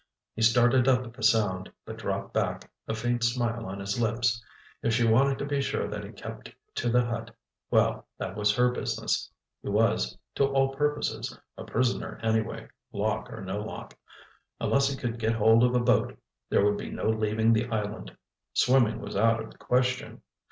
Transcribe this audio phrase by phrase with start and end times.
[0.33, 4.43] He started up at the sound, but dropped back, a faint smile on his lips.
[4.81, 8.71] If she wanted to be sure that he kept to the hut—well, that was her
[8.71, 9.29] business.
[9.61, 13.95] He was, to all purposes, a prisoner anyway, lock or no lock.
[14.59, 16.17] Unless he could get hold of a boat,
[16.49, 18.17] there would be no leaving the island.
[18.53, 20.23] Swimming was out of the question.